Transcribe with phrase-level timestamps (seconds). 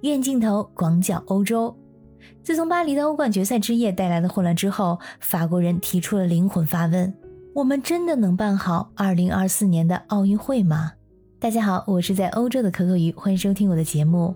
[0.00, 1.76] 远镜头广角欧洲。
[2.42, 7.14] 自从巴黎的欧冠决赛之夜带来的混乱之后，法国人提出了灵魂发问：
[7.54, 10.92] 我们真的能办好2024年的奥运会吗？
[11.38, 14.34] 大家好，我是在欧洲的可可鱼，欢迎收听我的节目。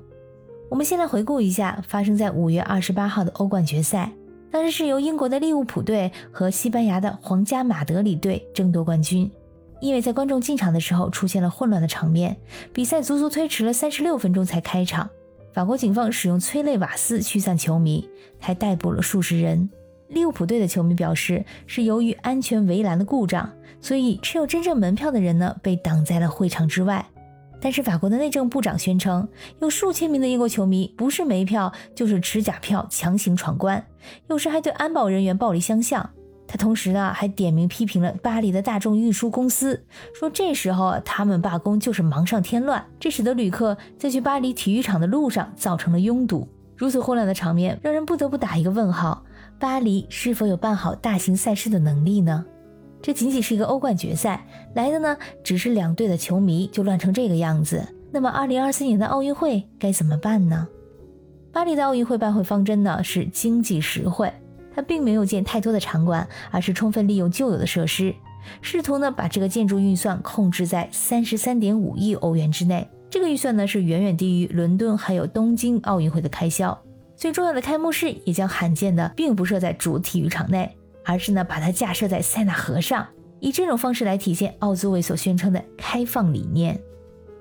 [0.68, 4.12] 我们先来回顾一下发生在五月二十八号的欧冠决赛，
[4.50, 9.30] 当时是由英国的利物浦队和西班牙的皇家马德里队争夺冠军。
[9.80, 12.36] 因为在观众进场的时候出现了混乱的场面，
[12.72, 15.08] 比赛足足推迟了三十六分钟才开场。
[15.56, 18.06] 法国警方使用催泪瓦斯驱散球迷，
[18.38, 19.70] 还逮捕了数十人。
[20.08, 27.02] 利物浦队的球迷表示，是由于安全围栏的故障，所以持有真正门票的人呢被挡在了会场之外。
[27.58, 29.26] 但是法国的内政部长宣称，
[29.60, 33.82] 有数千名的英国球迷不是没票，就是持假票强行闯关，
[34.28, 36.10] 有时还对安保人员暴力相向。
[36.56, 39.84] 同时呢，还点名批评了巴黎的大众运输公司，
[40.14, 46.48] 说这时候他们罢工就是忙上添乱，这使得旅客在去巴黎体育场的路上造成了拥堵。
[46.76, 49.24] 如此混乱的场面，让人不得不打一个问号：
[49.58, 52.44] 巴黎是否有办好大型赛事的能力呢？
[53.00, 57.86] 这仅仅是一个欧冠决赛，来的呢只是两队的球迷就乱成这个样子。
[58.12, 60.66] 那么，二零二四年的奥运会该怎么办呢？
[61.52, 64.30] 巴黎的奥运会办会方针呢是经济实惠。
[64.76, 68.14] 他并没有建太多的场馆，而是充分利用旧有的设施，
[68.60, 72.86] 试图呢把这个建筑预算控制在三十三点五亿欧元之内。
[73.08, 76.78] 这个预算呢是远远低于伦敦还有东京奥运会的开销。
[77.16, 83.06] 最重要的开幕式也将罕见的并不设在主体育场内，而是呢把它架设在塞纳河上，
[83.40, 86.78] 以这种方式来体现奥组委所宣称的开放理念。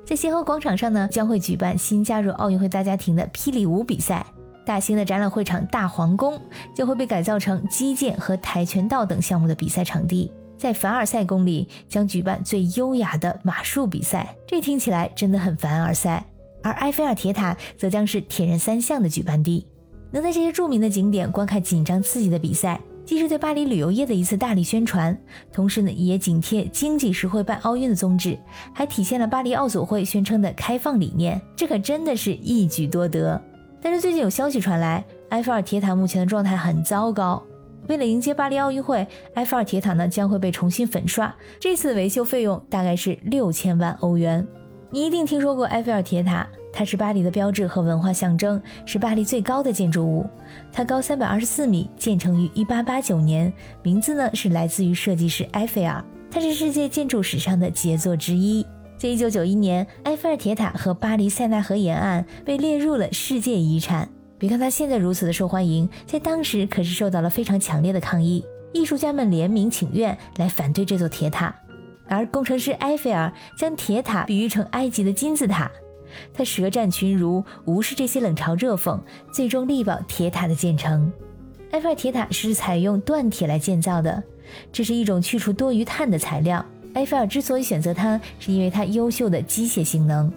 [0.06, 4.26] 在协和广场上呢将会举办新加入奥运会大家庭的霹雳舞比赛。
[4.66, 6.42] 大型的展览会场大皇宫
[6.74, 16.26] 将会被改造成击剑和跆拳道等项目的比赛场地，在凡尔赛宫里将举办最优雅的马术比赛，这听起来真的很凡尔赛。
[16.64, 19.68] 而埃菲尔铁塔则将是铁人三项的举办地，
[20.12, 25.16] 能在这些著名的景点观看紧张刺激的比赛，既是对巴黎旅游业的一次大力宣传，
[25.54, 28.36] 同时呢也紧贴经济实惠办奥运的宗旨，
[28.74, 33.40] 还体现了巴黎奥组会宣称的开放理念，这可真的是一举多得。
[33.86, 37.44] 但是最近有消息传来，埃菲尔铁塔目前的状态很糟糕。
[37.88, 44.44] 为了迎接巴黎奥运会，埃菲尔铁塔呢将会被重新粉刷，这次的维修费用大概是六千万欧元。
[44.90, 50.26] 你一定听说过埃菲尔铁塔，它是巴黎的标志和文化象征，是巴黎最高的建筑物。
[50.72, 53.54] 它高三百二十四米，建成于一八八九年，
[53.84, 56.04] 名字呢是来自于设计师埃菲尔。
[56.32, 58.66] 它是世界建筑史上的杰作之一。
[58.98, 64.08] 在一九九一年，埃菲尔铁塔和巴黎塞纳河沿岸被列入了世界遗产。
[64.38, 68.46] 别看它现在如此的受欢迎，在当时可是受到了非常强烈的抗议。
[68.74, 71.54] 艺术家们联名请愿来反对这座铁塔，
[72.08, 75.70] 而工程师埃菲尔将铁塔比喻成埃及的金字塔。
[76.34, 79.00] 他舌战群儒，无视这些冷嘲热讽，
[79.34, 81.12] 最终力保铁塔的建成。
[81.72, 84.24] 埃菲尔铁塔是采用锻铁来建造的，
[84.72, 86.66] 这是一种去除多余碳的材料。
[86.96, 90.32] 埃菲尔之所以选择它，是因为它优秀的机械性能。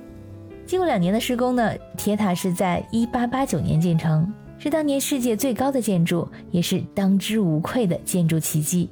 [0.66, 8.90] 经过两年的施工呢，铁塔是在1889年建成，是当年世界最高的建筑，也是当之无愧的建筑奇迹。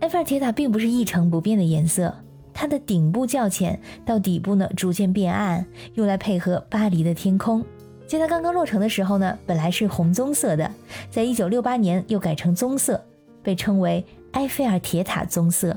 [0.00, 2.14] 埃菲尔铁塔并不是一成不变的颜色，
[2.52, 7.64] 它的顶部较浅，到底部呢逐渐变暗，用来配合巴黎的天空。
[8.06, 10.70] 在它刚刚落成的时候呢，本来是红棕色的，
[11.10, 13.02] 在1968年又改成棕色，
[13.42, 15.76] 被称为埃菲尔铁塔棕色。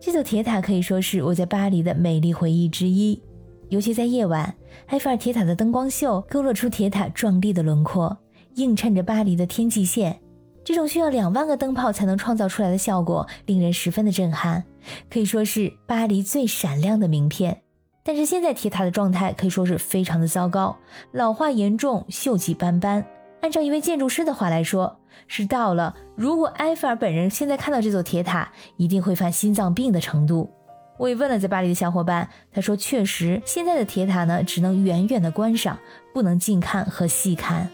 [0.00, 3.20] 这座铁塔可以说是我在巴黎的美丽回忆之一，
[3.68, 4.54] 尤其在夜晚，
[4.86, 8.16] 埃菲尔铁塔的灯光秀勾勒出铁塔壮丽的轮廓，
[8.54, 10.20] 映衬着巴黎的天际线。
[10.64, 14.62] 这种需要两万个灯泡才能创造出来的效果，令人十分的震撼，
[15.10, 17.62] 可以说是巴黎最闪亮的名片。
[18.04, 20.76] 但是现在铁塔的状态可以说是非常的糟糕，
[21.12, 23.04] 老化严重，锈迹斑斑。
[23.40, 30.50] 按照一位建筑师的话来说，是到了如果埃菲尔本人现在看到这座铁塔，一定会犯心脏病的程度。
[30.98, 35.78] 我也问了在巴黎的小伙伴，他说确实现在的铁塔呢，只能远远的观赏，
[36.12, 37.68] 不能近看和细看。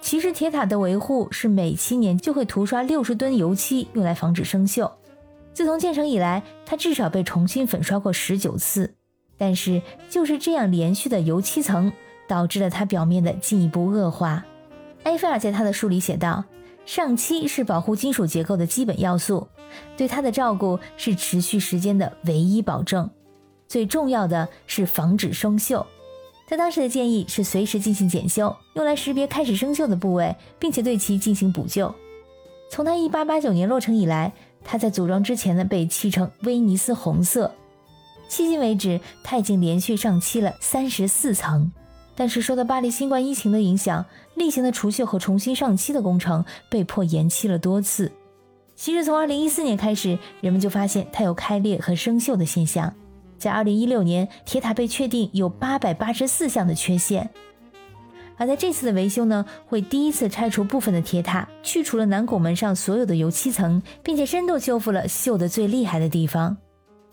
[0.00, 4.90] 其实铁塔的维护是每七年就会涂刷六十吨油漆，用来防止生锈。
[5.52, 8.94] 自从建成以来，它至少被重新粉刷过十九次。
[9.36, 11.92] 但是就是这样连续的油漆层，
[12.28, 14.44] 导致了它表面的进一步恶化。
[15.04, 16.44] 埃菲尔在他的书里写道
[16.86, 19.48] ：“上漆是保护金属结构的基本要素，
[19.96, 23.10] 对它的照顾是持续时间的唯一保证。
[23.66, 25.84] 最重要的是防止生锈。
[26.46, 31.92] 他当时的建议是随时进行检修，用来识别开始生锈的部位，并且对其进行补救。
[32.70, 34.32] 从他1889年落成以来，
[34.62, 37.50] 他在组装之前呢被漆成威尼斯红色。
[38.28, 41.72] 迄今为止，他已经连续上漆了三十四层。”
[42.14, 44.04] 但是受到巴黎新冠疫情的影响，
[44.34, 48.12] 例行的除锈和重新上漆的工程被迫延期了多次。
[48.74, 52.92] 其实从2014年开始，人们就发现它有开裂和生锈的现象。
[53.38, 57.30] 在2016年，铁塔被确定有884项的缺陷。
[58.36, 66.56] 而在这次的维修呢，会第一次拆除部分的铁塔，去除了南拱门上所有的油漆层，并且深度修复了锈的最厉害的地方。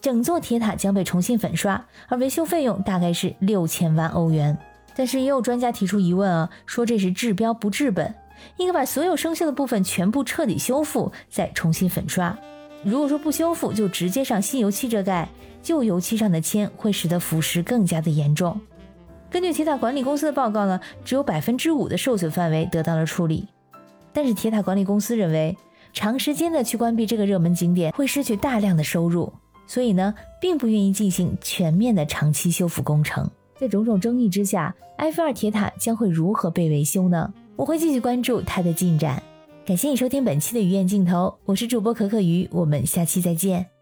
[0.02, 4.58] 整座铁塔将被重新粉刷，而维修费用大概是六千万欧元。
[5.00, 8.14] 但是也有专家提出疑问啊，说这是治标不治本，
[8.58, 12.38] 应该把所有生锈的部分全部彻底修复，再重新粉刷。
[12.84, 15.30] 如果说不修复，就直接上新油漆遮盖，
[15.64, 18.60] 旧油漆上的铅会使得腐蚀更加的严重。
[19.32, 23.48] 根据铁塔管理公司的报告呢，只有百分之五的受损范围得到了处理。
[24.12, 25.56] 但是铁塔管理公司认为，
[25.94, 29.32] 长时间的去关闭这个热门景点会失去大量的收入，
[29.66, 33.32] 所以呢，并不愿意进行全面的长期修复工程。
[33.60, 37.34] 在种种争议之下，埃菲尔铁塔将会如何被维修呢？
[37.58, 39.22] 我会继续关注它的进展。
[39.66, 43.79] 感谢你收听本期的鱼眼镜头，我是主播可可鱼，我们下期再见。